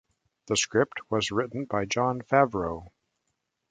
[0.47, 2.91] The script was written by Jon Favreau.